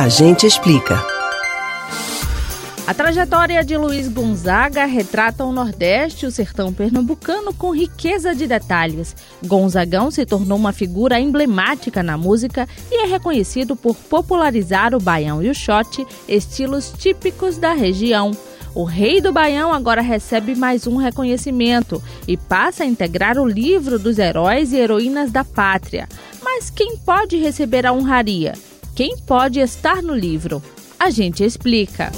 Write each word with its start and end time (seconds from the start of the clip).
A 0.00 0.08
gente 0.08 0.46
explica. 0.46 0.98
A 2.86 2.94
trajetória 2.94 3.62
de 3.62 3.76
Luiz 3.76 4.08
Gonzaga 4.08 4.86
retrata 4.86 5.44
o 5.44 5.52
Nordeste 5.52 6.24
e 6.24 6.28
o 6.28 6.30
sertão 6.30 6.72
pernambucano 6.72 7.52
com 7.52 7.76
riqueza 7.76 8.34
de 8.34 8.46
detalhes. 8.46 9.14
Gonzagão 9.44 10.10
se 10.10 10.24
tornou 10.24 10.56
uma 10.56 10.72
figura 10.72 11.20
emblemática 11.20 12.02
na 12.02 12.16
música 12.16 12.66
e 12.90 13.02
é 13.02 13.04
reconhecido 13.04 13.76
por 13.76 13.94
popularizar 13.94 14.94
o 14.94 14.98
baião 14.98 15.42
e 15.42 15.50
o 15.50 15.54
shot, 15.54 16.06
estilos 16.26 16.90
típicos 16.96 17.58
da 17.58 17.74
região. 17.74 18.30
O 18.74 18.84
Rei 18.84 19.20
do 19.20 19.34
Baião 19.34 19.70
agora 19.70 20.00
recebe 20.00 20.54
mais 20.54 20.86
um 20.86 20.96
reconhecimento 20.96 22.02
e 22.26 22.38
passa 22.38 22.84
a 22.84 22.86
integrar 22.86 23.36
o 23.36 23.46
livro 23.46 23.98
dos 23.98 24.18
heróis 24.18 24.72
e 24.72 24.78
heroínas 24.78 25.30
da 25.30 25.44
pátria. 25.44 26.08
Mas 26.42 26.70
quem 26.70 26.96
pode 26.96 27.36
receber 27.36 27.84
a 27.84 27.92
honraria? 27.92 28.54
Quem 28.94 29.16
pode 29.16 29.60
estar 29.60 30.02
no 30.02 30.14
livro? 30.14 30.62
A 30.98 31.10
gente 31.10 31.42
explica. 31.44 32.10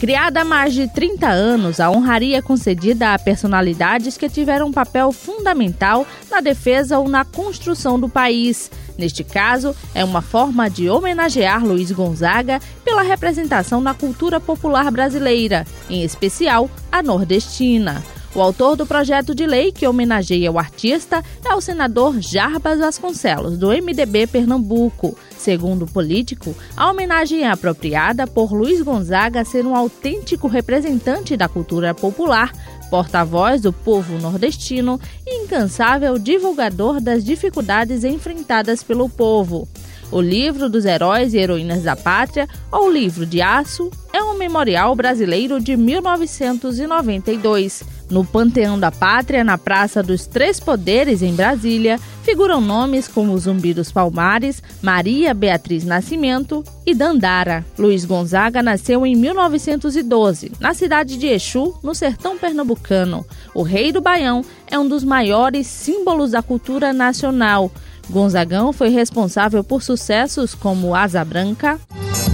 Criada 0.00 0.42
há 0.42 0.44
mais 0.44 0.74
de 0.74 0.86
30 0.88 1.26
anos, 1.26 1.80
a 1.80 1.90
honraria 1.90 2.36
é 2.36 2.42
concedida 2.42 3.14
a 3.14 3.18
personalidades 3.18 4.18
que 4.18 4.28
tiveram 4.28 4.66
um 4.66 4.72
papel 4.72 5.10
fundamental 5.10 6.06
na 6.30 6.42
defesa 6.42 6.98
ou 6.98 7.08
na 7.08 7.24
construção 7.24 7.98
do 7.98 8.06
país. 8.06 8.70
Neste 8.98 9.24
caso, 9.24 9.74
é 9.94 10.04
uma 10.04 10.20
forma 10.20 10.68
de 10.68 10.90
homenagear 10.90 11.64
Luiz 11.64 11.90
Gonzaga 11.90 12.60
pela 12.84 13.02
representação 13.02 13.80
na 13.80 13.94
cultura 13.94 14.38
popular 14.38 14.90
brasileira, 14.90 15.64
em 15.88 16.02
especial 16.02 16.68
a 16.92 17.02
nordestina. 17.02 18.04
O 18.34 18.40
autor 18.42 18.76
do 18.76 18.86
projeto 18.86 19.34
de 19.34 19.46
lei 19.46 19.72
que 19.72 19.86
homenageia 19.86 20.52
o 20.52 20.58
artista 20.58 21.24
é 21.44 21.54
o 21.54 21.60
senador 21.60 22.20
Jarbas 22.20 22.78
Vasconcelos, 22.78 23.56
do 23.56 23.68
MDB 23.68 24.26
Pernambuco. 24.26 25.16
Segundo 25.38 25.82
o 25.86 25.90
político, 25.90 26.54
a 26.76 26.90
homenagem 26.90 27.44
é 27.44 27.50
apropriada 27.50 28.26
por 28.26 28.52
Luiz 28.52 28.82
Gonzaga 28.82 29.44
ser 29.44 29.64
um 29.64 29.74
autêntico 29.74 30.48
representante 30.48 31.36
da 31.36 31.48
cultura 31.48 31.94
popular, 31.94 32.52
porta-voz 32.90 33.62
do 33.62 33.72
povo 33.72 34.18
nordestino 34.18 35.00
e 35.26 35.42
incansável 35.42 36.18
divulgador 36.18 37.00
das 37.00 37.24
dificuldades 37.24 38.04
enfrentadas 38.04 38.82
pelo 38.82 39.08
povo. 39.08 39.66
O 40.10 40.20
livro 40.20 40.68
dos 40.68 40.84
heróis 40.84 41.34
e 41.34 41.38
heroínas 41.38 41.82
da 41.82 41.96
pátria, 41.96 42.48
ou 42.70 42.90
livro 42.90 43.26
de 43.26 43.42
aço, 43.42 43.90
memorial 44.36 44.94
brasileiro 44.94 45.60
de 45.60 45.76
1992. 45.76 47.96
No 48.08 48.24
Panteão 48.24 48.78
da 48.78 48.92
Pátria, 48.92 49.42
na 49.42 49.58
Praça 49.58 50.02
dos 50.02 50.26
Três 50.26 50.60
Poderes, 50.60 51.22
em 51.22 51.34
Brasília, 51.34 51.98
figuram 52.22 52.60
nomes 52.60 53.08
como 53.08 53.36
Zumbi 53.36 53.74
dos 53.74 53.90
Palmares, 53.90 54.62
Maria 54.80 55.34
Beatriz 55.34 55.84
Nascimento 55.84 56.62
e 56.84 56.94
Dandara. 56.94 57.64
Luiz 57.76 58.04
Gonzaga 58.04 58.62
nasceu 58.62 59.04
em 59.04 59.16
1912, 59.16 60.52
na 60.60 60.72
cidade 60.72 61.16
de 61.16 61.26
Exu, 61.26 61.76
no 61.82 61.94
sertão 61.94 62.38
pernambucano. 62.38 63.26
O 63.52 63.62
Rei 63.62 63.90
do 63.90 64.00
Baião 64.00 64.44
é 64.68 64.78
um 64.78 64.86
dos 64.86 65.02
maiores 65.02 65.66
símbolos 65.66 66.30
da 66.30 66.42
cultura 66.42 66.92
nacional. 66.92 67.72
Gonzagão 68.08 68.72
foi 68.72 68.90
responsável 68.90 69.64
por 69.64 69.82
sucessos 69.82 70.54
como 70.54 70.94
Asa 70.94 71.24
Branca. 71.24 71.80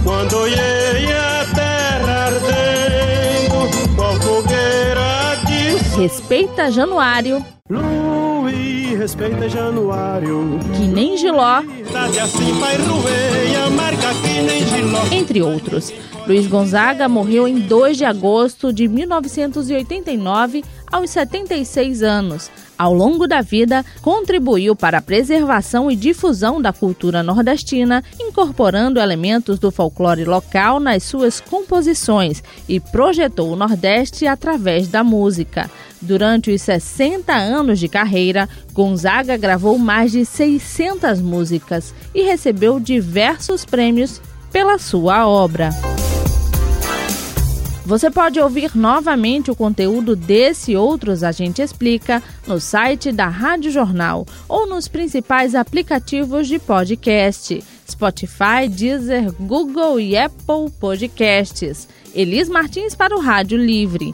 Quando 0.03 0.37
a 0.37 1.55
terra 1.55 1.62
Respeita 5.95 6.71
Januário. 6.71 7.45
Luiz, 7.69 8.97
respeita 8.97 9.47
Januário. 9.47 10.59
Que 10.75 10.87
nem 10.87 11.15
Giló. 11.15 11.59
Assim 11.59 12.51
Entre 15.11 15.41
outros. 15.41 15.93
Luiz 16.25 16.47
Gonzaga 16.47 17.07
morreu 17.07 17.47
em 17.47 17.59
2 17.59 17.97
de 17.97 18.05
agosto 18.05 18.73
de 18.73 18.87
1989, 18.87 20.63
aos 20.91 21.11
76 21.11 22.01
anos. 22.01 22.49
Ao 22.77 22.93
longo 22.93 23.27
da 23.27 23.41
vida, 23.41 23.85
contribuiu 24.01 24.75
para 24.75 24.97
a 24.97 25.01
preservação 25.01 25.91
e 25.91 25.95
difusão 25.95 26.61
da 26.61 26.73
cultura 26.73 27.21
nordestina, 27.21 28.03
incorporando 28.19 28.99
elementos 28.99 29.59
do 29.59 29.71
folclore 29.71 30.25
local 30.25 30.79
nas 30.79 31.03
suas 31.03 31.39
composições 31.39 32.43
e 32.67 32.79
projetou 32.79 33.51
o 33.51 33.55
Nordeste 33.55 34.25
através 34.25 34.87
da 34.87 35.03
música. 35.03 35.69
Durante 36.03 36.51
os 36.51 36.61
60 36.61 37.33
anos 37.33 37.79
de 37.79 37.87
carreira, 37.87 38.49
Gonzaga 38.73 39.37
gravou 39.37 39.77
mais 39.77 40.11
de 40.11 40.25
600 40.25 41.21
músicas 41.21 41.93
e 42.13 42.23
recebeu 42.23 42.77
diversos 42.77 43.63
prêmios 43.63 44.21
pela 44.51 44.77
sua 44.77 45.25
obra. 45.25 45.69
Você 47.85 48.11
pode 48.11 48.37
ouvir 48.37 48.75
novamente 48.75 49.49
o 49.49 49.55
conteúdo 49.55 50.13
desse 50.13 50.73
e 50.73 50.77
outros 50.77 51.23
A 51.23 51.31
Gente 51.31 51.61
Explica 51.61 52.21
no 52.45 52.59
site 52.59 53.11
da 53.11 53.27
Rádio 53.27 53.71
Jornal 53.71 54.25
ou 54.47 54.67
nos 54.67 54.89
principais 54.89 55.55
aplicativos 55.55 56.49
de 56.49 56.59
podcast: 56.59 57.63
Spotify, 57.89 58.67
Deezer, 58.69 59.31
Google 59.33 60.01
e 60.01 60.17
Apple 60.17 60.69
Podcasts. 60.81 61.87
Elis 62.13 62.49
Martins 62.49 62.93
para 62.93 63.15
o 63.15 63.21
Rádio 63.21 63.57
Livre. 63.57 64.13